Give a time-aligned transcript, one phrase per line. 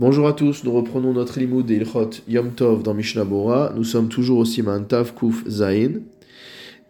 [0.00, 3.70] Bonjour à tous, nous reprenons notre limoud de Ilchot Yom Tov dans Mishnah Bora.
[3.76, 6.00] Nous sommes toujours au Siman Tav Kuf Zain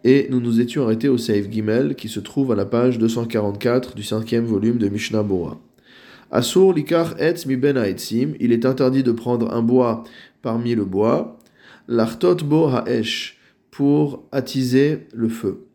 [0.05, 3.95] et nous nous étions arrêtés au Seif Gimel qui se trouve à la page 244
[3.95, 5.59] du cinquième volume de Mishnah Bora.
[6.31, 10.05] Asur likar etz mi ben haetzim, il est interdit de prendre un bois
[10.41, 11.37] parmi le bois,
[11.89, 13.37] l'artot bo haesh,
[13.71, 15.65] pour attiser le feu.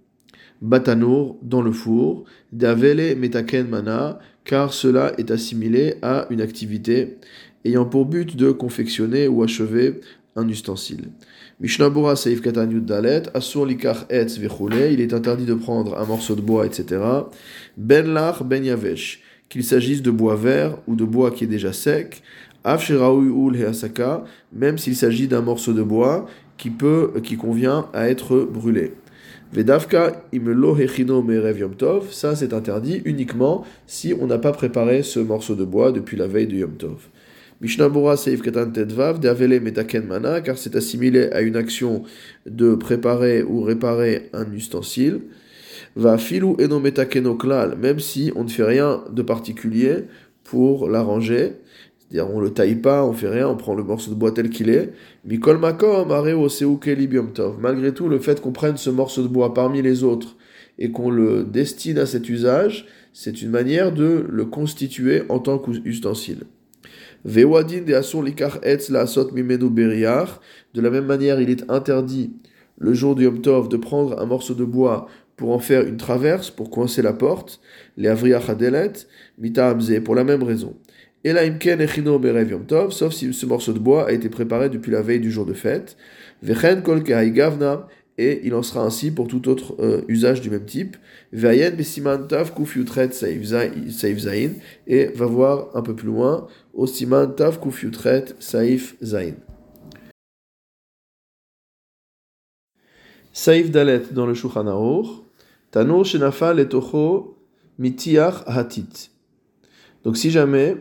[0.62, 7.19] Batanour, dans le four, davele metaken mana, car cela est assimilé à une activité
[7.65, 10.00] ayant pour but de confectionner ou achever
[10.37, 11.09] un ustensile.
[11.61, 16.35] Mishnah Bora Seif Katan Dalet, Asur Likar Etz il est interdit de prendre un morceau
[16.35, 17.01] de bois, etc.
[17.77, 21.73] Ben Lach Ben Yavesh, qu'il s'agisse de bois vert ou de bois qui est déjà
[21.73, 22.23] sec,
[22.63, 26.26] Af Ul Heasaka, même s'il s'agit d'un morceau de bois
[26.59, 28.93] qui peut, qui convient à être brûlé.
[29.53, 31.75] Vedavka imelo hechino merev yom
[32.11, 36.27] ça c'est interdit uniquement si on n'a pas préparé ce morceau de bois depuis la
[36.27, 37.09] veille de yom tov.
[37.61, 42.03] Mishnah Seif Ketan Tedvav, Davele Metaken Mana, car c'est assimilé à une action
[42.45, 45.20] de préparer ou réparer un ustensile.
[45.97, 50.05] Va filu eno metakeno klal, même si on ne fait rien de particulier
[50.45, 51.55] pour l'arranger.
[52.15, 54.71] On le taille pas, on fait rien, on prend le morceau de bois tel qu'il
[54.71, 54.93] est.
[55.25, 57.57] Mikol makom areo tov.
[57.61, 60.37] Malgré tout, le fait qu'on prenne ce morceau de bois parmi les autres
[60.79, 65.59] et qu'on le destine à cet usage, c'est une manière de le constituer en tant
[65.59, 66.45] qu'ustensile.
[67.25, 68.01] Vewadin de la.
[70.75, 72.31] De la même manière, il est interdit
[72.79, 75.97] le jour du Yom Tov de prendre un morceau de bois pour en faire une
[75.97, 77.61] traverse, pour coincer la porte,
[77.97, 78.93] les avriach adelet,
[79.39, 80.75] mita pour la même raison.
[81.27, 84.29] Et là, imken echino berev yom tov, sauf si ce morceau de bois a été
[84.29, 85.97] préparé depuis la veille du jour de fête.
[86.41, 90.65] Vechen kol gavna, et il en sera ainsi pour tout autre euh, usage du même
[90.65, 90.97] type.
[91.33, 94.53] Vayen besiman tav kuf yutret saif zain,
[94.87, 99.35] et va voir un peu plus loin, au siman tav kuf yutret saif zain.
[103.33, 105.03] Saif dalet dans le Shulchan
[105.73, 107.36] Tano shenafal etocho
[107.81, 109.11] mitiach hatit.
[110.05, 110.77] Donc si jamais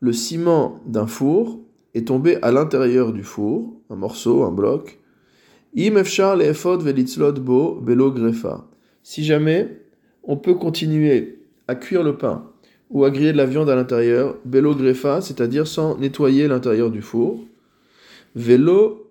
[0.00, 1.60] le ciment d'un four
[1.94, 4.98] est tombé à l'intérieur du four, un morceau, un bloc.
[7.40, 7.82] bo.
[9.02, 9.80] Si jamais
[10.22, 12.44] on peut continuer à cuire le pain
[12.90, 17.02] ou à griller de la viande à l'intérieur, belo grefa, c'est-à-dire sans nettoyer l'intérieur du
[17.02, 17.40] four,
[18.34, 19.10] velo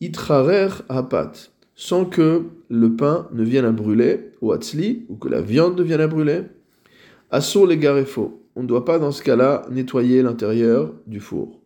[0.00, 1.32] itrarer hapat,
[1.74, 5.82] sans que le pain ne vienne à brûler, ou atzli, ou que la viande ne
[5.82, 6.42] vienne à brûler,
[7.30, 7.78] assur les
[8.56, 11.60] on ne doit pas dans ce cas-là nettoyer l'intérieur du four.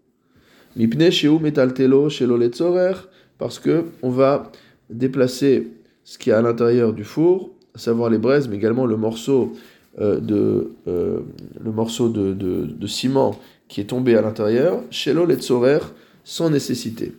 [3.38, 4.52] Parce que on va
[4.90, 5.68] déplacer
[6.04, 9.54] ce qui est à l'intérieur du four, à savoir les braises, mais également le morceau
[10.00, 11.20] euh, de euh,
[11.62, 13.38] le morceau de, ciment
[13.68, 15.80] qui est tombé à l'intérieur, shelo letzorer,
[16.24, 17.12] sans nécessité.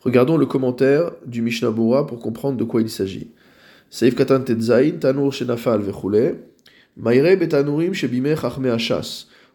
[0.00, 3.30] Regardons le commentaire du Mishnah Bora pour comprendre de quoi il s'agit.
[3.90, 6.36] Seif katan tetzain, tanur shenafal vechule.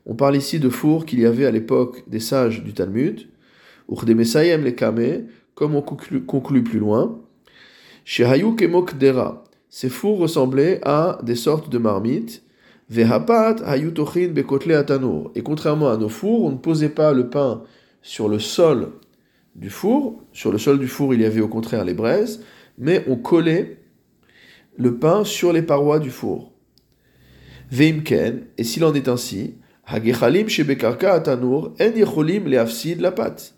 [0.06, 3.28] On parle ici de fours qu'il y avait à l'époque des sages du Talmud,
[5.56, 7.20] comme on conclut plus loin.
[8.06, 12.44] Ces fours ressemblaient à des sortes de marmites.
[12.94, 13.06] Et
[15.44, 17.64] contrairement à nos fours, on ne posait pas le pain
[18.04, 18.92] sur le sol
[19.56, 20.22] du four.
[20.32, 22.44] Sur le sol du four, il y avait au contraire les braises,
[22.78, 23.78] mais on collait
[24.78, 26.51] le pain sur les parois du four.
[27.72, 29.56] Veimken, et s'il en est ainsi,
[29.88, 33.56] Hagechalim shebekarka atanur en yecholim leafsid la pâte.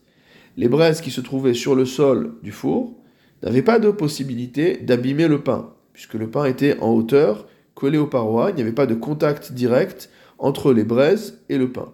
[0.56, 2.96] Les braises qui se trouvaient sur le sol du four
[3.42, 8.08] n'avaient pas de possibilité d'abîmer le pain, puisque le pain était en hauteur, collé aux
[8.08, 11.92] parois, il n'y avait pas de contact direct entre les braises et le pain.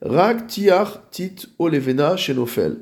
[0.00, 2.78] Rak tiar tit olevena shenofel.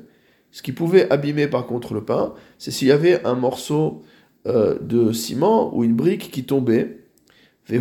[0.51, 4.03] Ce qui pouvait abîmer par contre le pain, c'est s'il y avait un morceau
[4.47, 7.02] euh, de ciment ou une brique qui tombait
[7.69, 7.79] et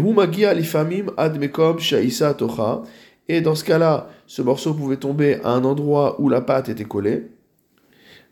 [3.41, 7.29] dans ce cas-là, ce morceau pouvait tomber à un endroit où la pâte était collée,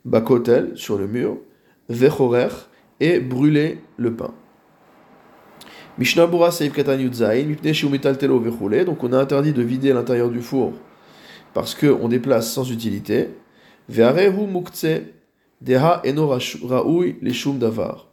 [0.05, 1.38] bakotel, sur le mur,
[1.88, 2.49] vechorer,
[3.00, 4.32] et brûler le pain.
[8.85, 10.73] Donc on a interdit de vider l'intérieur du four
[11.52, 13.31] parce qu'on déplace sans utilité.
[13.88, 14.47] Ve'arehu
[15.61, 17.17] deha eno raoui
[17.58, 18.10] davar.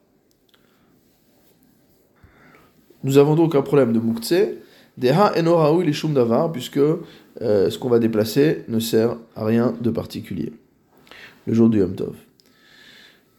[3.08, 5.10] Nous avons donc un problème de
[5.40, 9.90] enoraoui les shum davar, puisque euh, ce qu'on va déplacer ne sert à rien de
[9.92, 10.52] particulier.
[11.46, 12.16] Le jour du Yom Tov.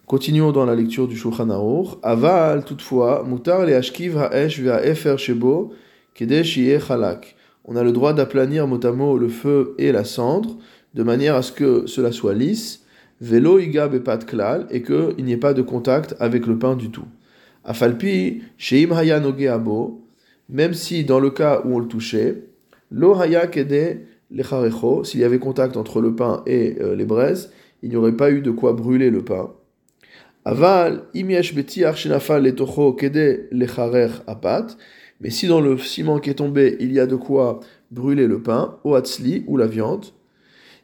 [0.07, 1.99] Continuons dans la lecture du Shulchan Aruch.
[2.03, 5.75] Aval, toutefois, mutar le ashkiv ha'esh efer shebo
[6.15, 7.37] kedesh chalak.
[7.67, 10.57] on a le droit d'aplanir mot à mot le feu et la cendre,
[10.95, 12.87] de manière à ce que cela soit lisse,
[13.21, 16.75] vélo igab et pas klal, et qu'il n'y ait pas de contact avec le pain
[16.75, 17.05] du tout.
[17.69, 19.21] Afalpi, sheim haya
[19.53, 20.01] abo,
[20.49, 22.45] même si dans le cas où on le touchait,
[22.91, 24.07] lo haya kede
[25.05, 28.31] s'il y avait contact entre le pain et euh, les braises, il n'y aurait pas
[28.31, 29.51] eu de quoi brûler le pain.
[30.47, 34.69] Aval, imiesh betiach shenafal letocho kede lecharer apat,
[35.21, 37.61] mais si dans le ciment qui est tombé, il y a de quoi
[37.91, 40.07] brûler le pain, ou atzli, ou la viande,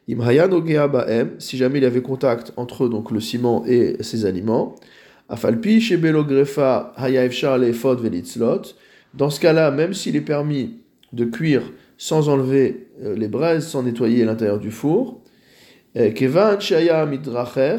[0.07, 4.75] imhaya baem, si jamais il y avait contact entre donc le ciment et ses aliments,
[5.29, 5.79] afalpi
[7.59, 8.61] lefot velitzlot,
[9.13, 10.77] dans ce cas-là, même s'il est permis
[11.13, 11.63] de cuire
[11.97, 15.21] sans enlever euh, les braises, sans nettoyer l'intérieur du four,
[15.97, 17.77] euh, kevan shaya midracher,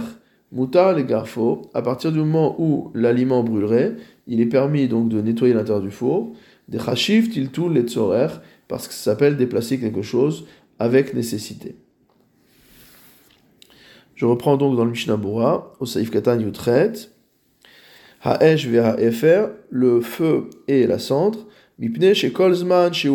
[0.53, 3.95] mutar les garfo, à partir du moment où l'aliment brûlerait,
[4.27, 6.33] il est permis donc de nettoyer l'intérieur du four,
[6.69, 8.29] des chashiv tiltul les tzorer,
[8.69, 10.47] parce que ça s'appelle déplacer quelque chose
[10.79, 11.77] avec nécessité.
[14.15, 16.93] Je reprends donc dans le Mishnah Bura, au Saif Katan Yutret,
[18.29, 18.67] Ha'esh
[18.99, 21.47] efer, le feu et la cendre,
[21.79, 23.09] mipne chez kolzman chez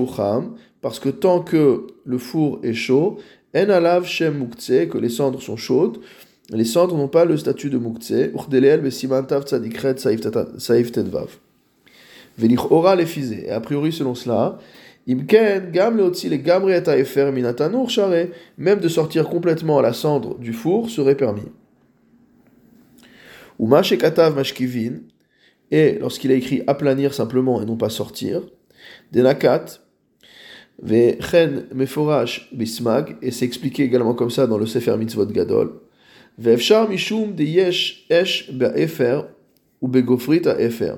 [0.82, 3.18] parce que tant que le four est chaud,
[3.54, 5.98] en alav shem que les cendres sont chaudes,
[6.50, 11.28] les cendres n'ont pas le statut de mukhtse, uchdeleel besimantav tzadikret saif tedvav.
[12.38, 14.60] Velich ora les Et a priori, selon cela,
[15.10, 18.28] imken gam leotzi le gamri et efer minatanur share,
[18.58, 21.52] même de sortir complètement la cendre du four serait permis.
[23.62, 25.02] Ou katav mashkivin,
[25.70, 28.42] et lorsqu'il a écrit aplanir simplement et non pas sortir,
[29.12, 29.66] denakat,
[30.82, 35.80] vechen meforash bismag, et c'est expliqué également comme ça dans le Sefer Mitzvot Gadol,
[36.40, 39.22] ve'efshar mishum de yesh esh be'efer
[39.80, 40.96] ou begofrit a efer.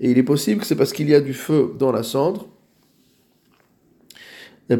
[0.00, 2.48] Et il est possible que c'est parce qu'il y a du feu dans la cendre,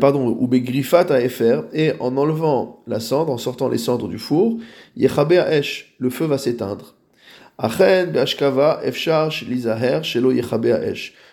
[0.00, 4.18] pardon, ou begrifat à efer, et en enlevant la cendre, en sortant les cendres du
[4.18, 4.56] four,
[4.96, 6.96] yechabe a esh, le feu va s'éteindre.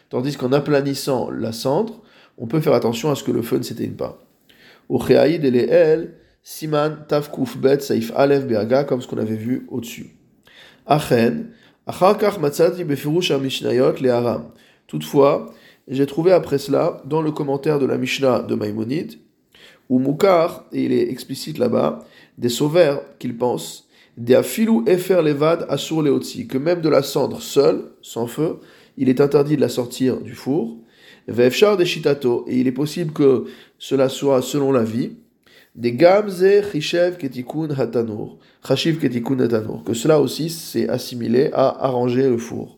[0.09, 2.01] Tandis qu'en aplanissant la cendre,
[2.37, 4.19] on peut faire attention à ce que le feu ne s'éteigne pas.
[6.41, 10.15] Siman Tavkuf Bet Saif Alef Beaga, comme ce qu'on avait vu au-dessus.
[10.85, 11.51] Achen,
[11.85, 14.51] Acharkach Matzati Befirush Mishnayot Le Aram.
[14.87, 15.53] Toutefois,
[15.87, 19.15] j'ai trouvé après cela, dans le commentaire de la Mishnah de Maïmonide,
[19.89, 22.05] où Moukar, et il est explicite là-bas,
[22.37, 23.88] des sauveurs qu'il pense,
[24.19, 28.59] des afilou efer levad asur leotzi, que même de la cendre seule, sans feu,
[28.97, 30.77] il est interdit de la sortir du four.
[31.29, 33.45] Vefchar de shitato, et il est possible que
[33.77, 35.13] cela soit selon la vie.
[35.73, 38.37] Des gamze chishev ketikun hatanur,
[38.67, 42.77] chashiv ketikun hatanur, que cela aussi c'est assimilé à arranger le four.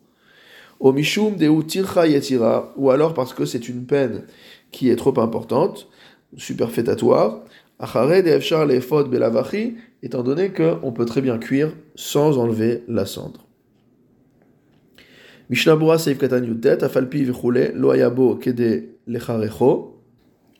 [0.79, 4.25] O mishum de utircha yetira, ou alors parce que c'est une peine
[4.71, 5.87] qui est trop importante,
[6.37, 7.39] superfétatoire.
[7.79, 13.05] Achare de efchar lefod belavachi, étant donné qu'on peut très bien cuire sans enlever la
[13.05, 13.45] cendre.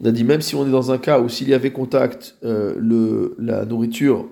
[0.02, 2.36] On a dit même si on est dans un cas où s'il y avait contact,
[2.44, 4.28] euh, le, la nourriture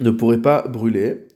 [0.00, 1.26] ne pourrait pas brûler.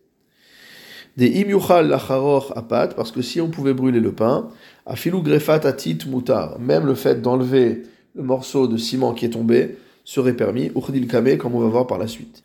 [1.16, 4.50] Des imyuchal lacharor apat, parce que si on pouvait brûler le pain,
[4.86, 7.84] afilu grefat atit mutar, même le fait d'enlever
[8.14, 9.76] le morceau de ciment qui est tombé,
[10.08, 12.42] serait permis, Ukhdil Kame, comme on va voir par la suite.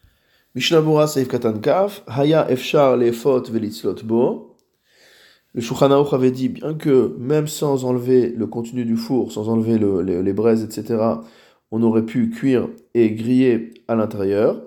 [0.54, 4.58] Mishnabura Seif Katan Kaf, Haya Efshar Lefot Velitzlot Bo.
[5.54, 9.78] Le Shulchan avait dit, bien que même sans enlever le contenu du four, sans enlever
[9.78, 11.02] le, les, braises, etc.,
[11.72, 14.62] on aurait pu cuire et griller à l'intérieur.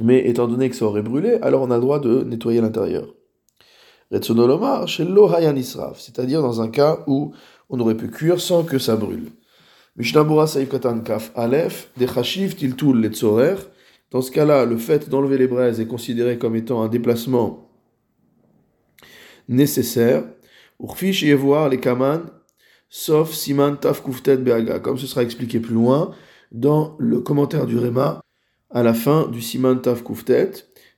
[0.00, 3.14] Mais étant donné que ça aurait brûlé, alors on a le droit de nettoyer l'intérieur.
[4.10, 7.32] Retsonolomar, chez Hayan Israf, c'est-à-dire dans un cas où
[7.70, 9.30] on aurait pu cuire sans que ça brûle.
[9.96, 13.56] Mishnabura Saïf Katan Kaf Aleph, des Chashiv Tiltul Letzorer.
[14.10, 17.68] Dans ce cas-là, le fait d'enlever les braises est considéré comme étant un déplacement
[19.50, 20.24] nécessaire.
[20.80, 22.22] Urfish voir les Kaman,
[22.88, 26.12] sauf Siman Taf Kuftet Beaga, comme ce sera expliqué plus loin
[26.52, 28.22] dans le commentaire du Réma
[28.70, 30.52] à la fin du Siman Taf Kuftet.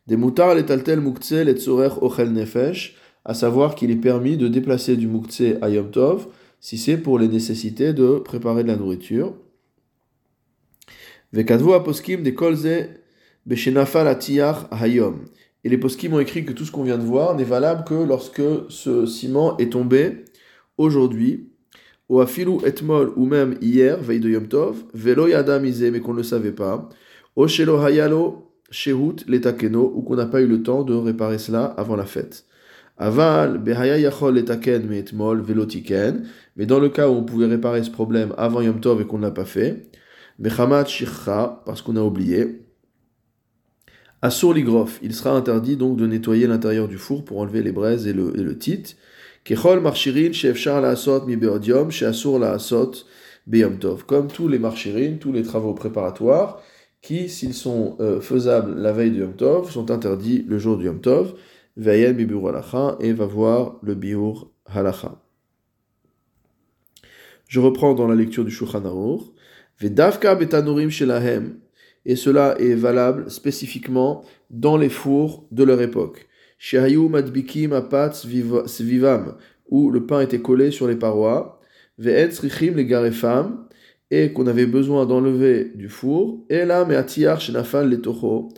[0.06, 4.96] Des moutards les taltel mukhtse letzorer ochel nefesh, à savoir qu'il est permis de déplacer
[4.96, 5.90] du mukhtse à Yom
[6.64, 9.34] si c'est pour les nécessités de préparer de la nourriture.
[11.34, 11.44] Et
[15.68, 18.40] les poskim ont écrit que tout ce qu'on vient de voir n'est valable que lorsque
[18.70, 20.24] ce ciment est tombé
[20.78, 21.50] aujourd'hui,
[22.08, 26.22] ou afilu etmol, ou même hier, veille de Yom Tov, velo mais qu'on ne le
[26.22, 26.88] savait pas,
[27.36, 32.06] hayalo shehut letakeno, ou qu'on n'a pas eu le temps de réparer cela avant la
[32.06, 32.46] fête.
[32.96, 36.26] Aval, behaya yachol etaken me'etmol velotiken.
[36.56, 39.18] Mais dans le cas où on pouvait réparer ce problème avant Yom Tov et qu'on
[39.18, 39.90] ne l'a pas fait,
[40.38, 42.62] mechamat shircha, parce qu'on a oublié.
[44.22, 48.06] Assur ligrof, il sera interdit donc de nettoyer l'intérieur du four pour enlever les braises
[48.06, 48.96] et le, et le tit.
[49.44, 52.92] Kechol marchirin sheefshar la asot mi beodium, sheasur la asot
[53.46, 54.06] beyom tov.
[54.06, 56.62] Comme tous les marchirin, tous les travaux préparatoires,
[57.04, 60.86] qui, s'ils sont euh, faisables la veille du Yom Tov, sont interdits le jour du
[60.86, 61.34] Yom Tov.
[61.76, 65.20] Vayen bibur halacha, et va voir le biur halacha.
[67.48, 69.22] Je reprends dans la lecture du Shulchan Aruch.
[69.80, 71.58] Vedavka betanurim shelahem,
[72.06, 76.28] et cela est valable spécifiquement dans les fours de leur époque.
[76.58, 79.36] Shehayu madbikim apatz vivam,
[79.68, 81.60] où le pain était collé sur les parois.
[81.98, 83.66] Ve'etz richim les garefam,
[84.10, 86.44] et qu'on avait besoin d'enlever du four.
[86.48, 88.48] Et là, mais atiar shenafal les toho,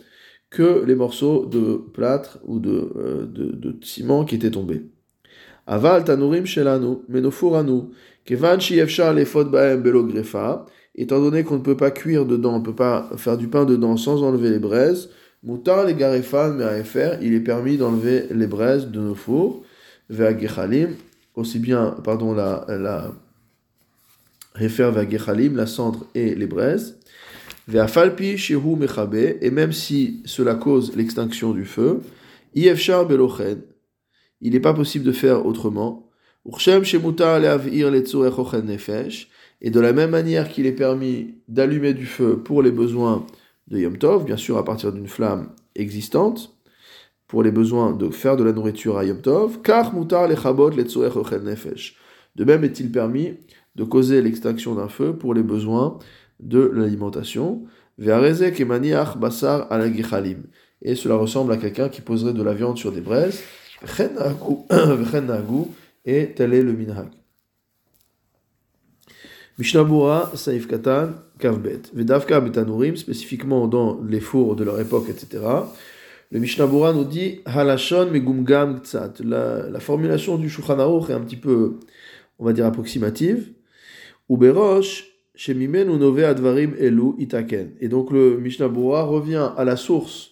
[0.49, 4.83] que les morceaux de plâtre ou de, euh, de, de ciment qui étaient tombés.
[5.65, 7.91] Aval tanurim shelanu, nous,
[8.25, 12.55] kevan shiefshar les fod baem belo grefa, étant donné qu'on ne peut pas cuire dedans,
[12.55, 15.09] on ne peut pas faire du pain dedans sans enlever les braises,
[15.43, 19.63] moutar les garefan faire, il est permis d'enlever les braises de nos fours,
[20.09, 20.95] ve'agechalim,
[21.35, 23.11] aussi bien, pardon, la, la
[24.55, 26.96] refer ve'agechalim, la cendre et les braises,
[27.67, 28.35] ve'afalpi
[29.41, 32.01] et même si cela cause l'extinction du feu,
[32.55, 33.61] ifshar belochen,
[34.41, 36.09] il n'est pas possible de faire autrement,
[36.45, 39.29] urchem shemutar le'avir le'tzorech ochen nefesh,
[39.61, 43.25] et de la même manière qu'il est permis d'allumer du feu pour les besoins
[43.67, 46.53] de Yom Tov, bien sûr à partir d'une flamme existante,
[47.27, 51.97] pour les besoins de faire de la nourriture à Yom Tov, car mutar lechabot nefesh.
[52.35, 53.33] De même est-il permis
[53.75, 55.99] de causer l'extinction d'un feu pour les besoins
[56.39, 57.63] de l'alimentation.
[57.97, 59.67] basar
[60.81, 63.41] Et cela ressemble à quelqu'un qui poserait de la viande sur des braises.
[66.09, 67.09] Et tel est le minhag.
[69.57, 71.81] Mishnabura, Saif Katan, Kavbet.
[71.93, 75.43] Vedavka Betanurim, spécifiquement dans les fours de leur époque, etc.
[76.29, 79.13] Le Mishnabura nous dit Halashon Megumgam Tzat.
[79.23, 81.79] La, la formulation du Shulchan est un petit peu,
[82.37, 83.49] on va dire, approximative.
[84.29, 85.05] Uberosh,
[85.37, 87.73] Shemimen Nove Advarim Elu Itaken.
[87.79, 90.31] Et donc le Mishnabura revient à la source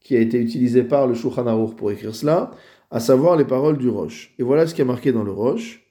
[0.00, 2.52] qui a été utilisée par le Shulchan pour écrire cela,
[2.90, 4.32] à savoir les paroles du Roche.
[4.38, 5.84] Et voilà ce qui est marqué dans le Roche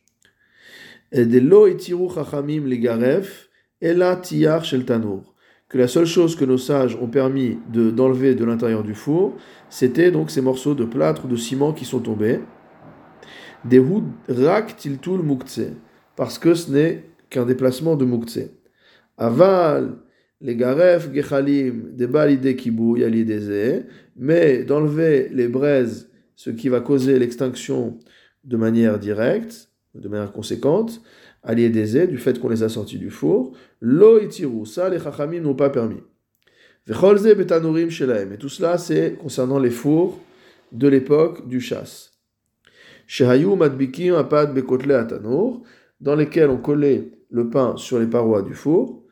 [5.70, 9.36] que la seule chose que nos sages ont permis d'enlever de, l'intérieur du four,
[9.70, 12.40] c'était donc ces morceaux de plâtre ou de ciment qui sont tombés.
[16.16, 18.50] Parce que ce n'est qu'un déplacement de mukhtse.
[19.18, 19.98] Aval,
[20.42, 27.18] les garef, gechalim, des balide kibou, yalideze, mais d'enlever les braises, ce qui va causer
[27.18, 27.98] l'extinction
[28.44, 31.02] de manière directe, de manière conséquente,
[31.56, 35.56] des du fait qu'on les a sortis du four, lo itiru, ça les chachamim n'ont
[35.56, 36.02] pas permis.
[36.86, 40.20] Vecholze betanurim shelaim, et tout cela c'est concernant les fours
[40.72, 42.12] de l'époque du chasse.
[43.08, 45.64] Shehayu madbikim apad bekotle atanur,
[46.00, 49.04] dans lesquels on collait le pain sur les parois du four.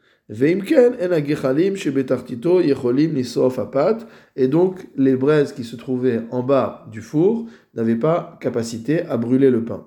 [4.35, 7.45] Et donc les braises qui se trouvaient en bas du four
[7.75, 9.85] n'avaient pas capacité à brûler le pain.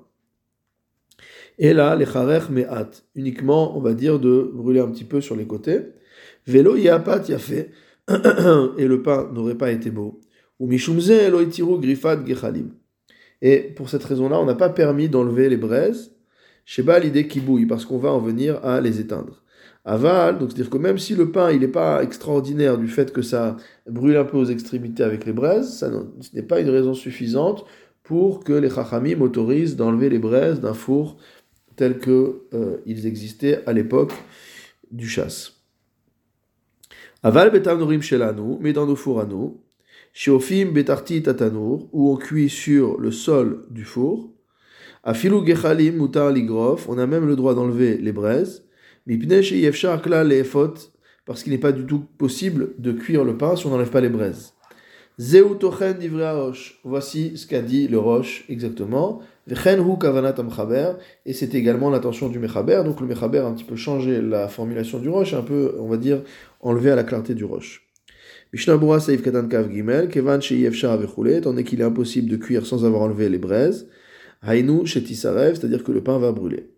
[1.59, 5.35] Et là, les charech me'at, uniquement, on va dire, de brûler un petit peu sur
[5.35, 5.81] les côtés.
[6.47, 7.25] Velo yapat
[8.79, 10.21] et le pain n'aurait pas été beau.
[10.61, 12.71] Ou mishumze gechalim.
[13.43, 16.15] Et pour cette raison-là, on n'a pas permis d'enlever les braises.
[16.71, 19.43] Sheba l'idée qui bouille, parce qu'on va en venir à les éteindre.
[19.87, 23.23] Aval, donc c'est-à-dire que même si le pain il n'est pas extraordinaire du fait que
[23.23, 23.57] ça
[23.89, 27.65] brûle un peu aux extrémités avec les braises, ce n'est pas une raison suffisante
[28.03, 31.17] pour que les chachamim autorisent d'enlever les braises d'un four
[31.77, 34.13] tels qu'ils euh, existaient à l'époque
[34.91, 35.55] du chasse.
[37.23, 39.63] Aval betanurim shelanu, mais dans nos fours à nous,
[40.13, 44.35] shiofim betarti tatanour, où on cuit sur le sol du four,
[45.05, 48.65] afilu gechalim mutar ligrof, on a même le droit d'enlever les braises,
[49.07, 50.75] mipne sheyefshar kla leefot,
[51.27, 54.01] parce qu'il n'est pas du tout possible de cuire le pain si on n'enlève pas
[54.01, 54.55] les braises.
[55.21, 56.79] Zeutochen divrei roche.
[56.85, 59.21] Voici ce qu'a dit le roche exactement.
[59.51, 62.83] Et c'est également l'intention du Mechaber.
[62.85, 65.89] Donc le Mechaber a un petit peu changé la formulation du roche, un peu, on
[65.89, 66.23] va dire,
[66.61, 67.89] enlevé à la clarté du roche.
[68.53, 72.65] Mishnabura Saif Katan Kav Gimel, Kevan Sheyefshar Avechule, étant donné qu'il est impossible de cuire
[72.65, 73.89] sans avoir enlevé les braises.
[74.43, 76.71] Hainu Shetisarev, c'est-à-dire que le pain va brûler.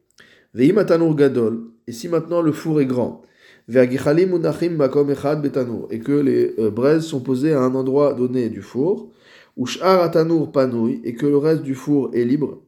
[0.55, 3.23] Veimatanur Gadol, et si maintenant le four est grand,
[3.69, 9.11] et que les euh, braises sont posées à un endroit donné du four,
[9.57, 12.63] ou sh'ar atanour panouille, et que le reste du four est libre,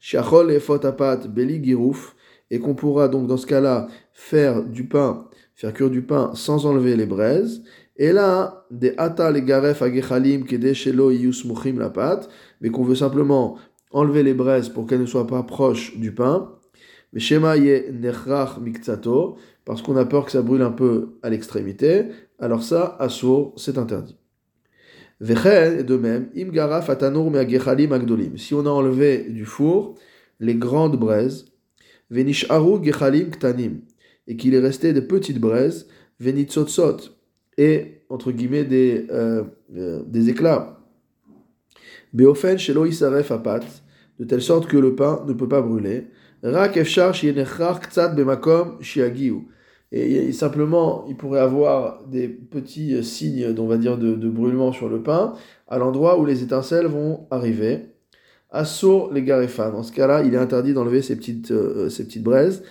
[0.00, 2.14] shiachol et fotapat beli girouf,
[2.50, 6.64] et qu'on pourra donc dans ce cas-là faire du pain, faire cuire du pain sans
[6.64, 7.62] enlever les braises,
[7.98, 12.30] et là, des ata les garef agechalim kede shelo muchim la pâte,
[12.60, 13.58] mais qu'on veut simplement
[13.90, 16.54] enlever les braises pour qu'elles ne soient pas proches du pain.
[17.12, 21.30] Mais shema ye nechrach miktsato, parce qu'on a peur que ça brûle un peu à
[21.30, 22.04] l'extrémité.
[22.38, 24.16] Alors ça, assour, c'est interdit.
[25.20, 28.36] Vechen, de même, im garaf atanour me'agechalim agdolim.
[28.36, 29.96] Si on a enlevé du four
[30.38, 31.46] les grandes braises,
[32.10, 33.80] venish aru gechalim ktanim,
[34.28, 35.88] et qu'il est resté des petites braises,
[36.20, 36.98] venitzotzot,
[37.56, 39.42] et, entre guillemets, des, euh,
[39.76, 40.77] euh, des éclats.
[42.12, 43.60] Beofen shelo isaref apat,
[44.18, 46.08] de telle sorte que le pain ne peut pas brûler.
[46.42, 49.48] Rak efshar ktsat bemakom shiagiu.
[49.90, 55.02] Et simplement, il pourrait avoir des petits signes, on va dire, de, brûlement sur le
[55.02, 55.32] pain,
[55.66, 57.94] à l'endroit où les étincelles vont arriver.
[58.50, 59.70] Assour les garefan.
[59.72, 62.62] Dans ce cas-là, il est interdit d'enlever ces petites, euh, ces petites braises.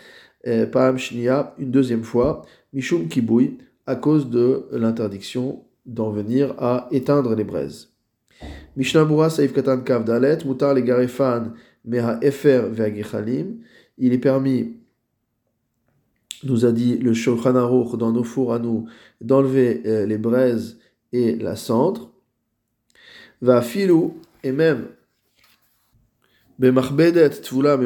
[0.72, 2.44] Pam shnia, une deuxième fois.
[2.72, 7.97] Mishum kibouy, à cause de l'interdiction d'en venir à éteindre les braises.
[8.76, 10.06] Mishnah Katan Kav
[10.46, 11.54] Mutar Garefan,
[11.86, 12.70] Meha Efer.
[13.98, 14.76] Il est permis,
[16.44, 18.88] nous a dit le Shulchan dans nos fours à nous,
[19.22, 20.78] d'enlever euh, les braises
[21.12, 22.12] et la cendre.
[23.42, 24.88] Va filou, et même
[26.60, 27.80] Bemachbedet Tvula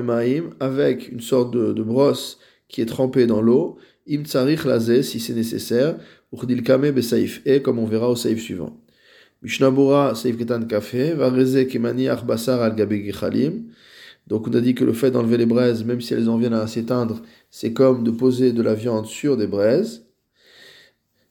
[0.59, 2.39] avec une sorte de, brosse
[2.69, 3.77] qui est trempée dans l'eau
[4.09, 5.97] im tsarich lazé, si c'est nécessaire,
[6.31, 8.80] uchdil kame besaif e, comme on verra au saif suivant.
[9.41, 10.83] Mishnabura saif ketan al.
[14.27, 16.53] Donc on a dit que le fait d'enlever les braises, même si elles en viennent
[16.53, 20.05] à s'éteindre, c'est comme de poser de la viande sur des braises.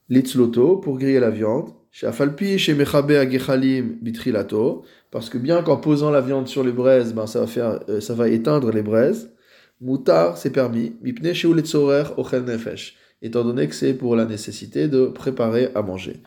[0.09, 1.71] Litzloto, pour griller la viande.
[1.93, 7.14] Shafalpi chez Mechabe Agechalim bitrilato, parce que bien qu'en posant la viande sur les braises,
[7.14, 9.33] ben ça va faire, euh, ça va éteindre les braises.
[9.81, 10.93] Moutar, c'est permis.
[11.00, 12.97] Mipne ochel nefesh.
[13.23, 16.23] Étant donné que c'est pour la nécessité de préparer à manger.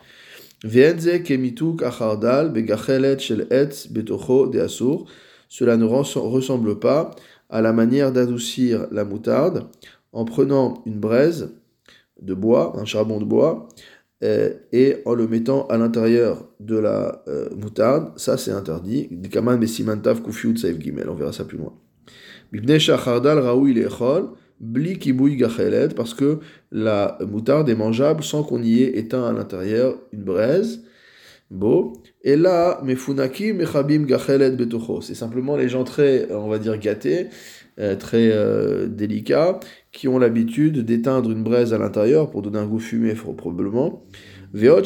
[5.48, 7.10] Cela ne ressemble pas
[7.50, 9.68] à la manière d'adoucir la moutarde
[10.12, 11.54] en prenant une braise
[12.20, 13.68] de bois, un charbon de bois,
[14.22, 18.12] euh, et en le mettant à l'intérieur de la euh, moutarde.
[18.16, 19.08] Ça, c'est interdit.
[19.12, 21.74] On verra ça plus loin
[24.60, 26.38] parce que
[26.72, 30.82] la moutarde est mangeable sans qu'on y ait éteint à l'intérieur une braise.
[31.50, 31.92] Beau.
[32.22, 35.02] Et là, mefunaki mechabim gachelet betocho.
[35.02, 37.26] C'est simplement les gens très, on va dire, gâtés,
[37.78, 39.60] euh, très euh, délicats,
[39.92, 44.04] qui ont l'habitude d'éteindre une braise à l'intérieur pour donner un goût fumé, probablement.
[44.54, 44.82] En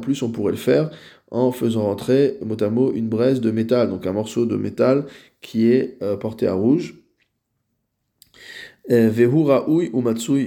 [0.00, 0.90] plus, on pourrait le faire
[1.32, 5.06] en faisant rentrer mot à mot une braise de métal, donc un morceau de métal
[5.40, 6.94] qui est euh, porté à rouge.
[9.66, 10.02] ou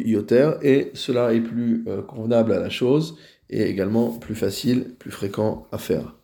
[0.06, 3.18] yoter, et cela est plus euh, convenable à la chose
[3.50, 6.15] et également plus facile, plus fréquent à faire.